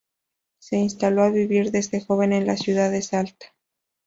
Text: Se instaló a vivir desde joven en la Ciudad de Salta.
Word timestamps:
Se 0.57 0.77
instaló 0.77 1.21
a 1.21 1.29
vivir 1.29 1.69
desde 1.69 2.01
joven 2.01 2.33
en 2.33 2.47
la 2.47 2.57
Ciudad 2.57 2.89
de 2.89 3.03
Salta. 3.03 3.53